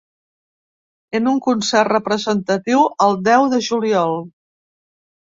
[1.19, 4.17] En un concert representatiu el deu de juliol.